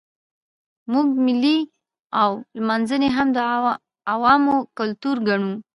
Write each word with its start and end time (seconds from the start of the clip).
موږ 0.91 1.07
مېلې 1.25 1.57
او 2.21 2.31
لمانځنې 2.59 3.09
هم 3.15 3.27
د 3.35 3.37
عوامو 4.11 4.57
کلتور 4.77 5.17
ګڼو. 5.27 5.51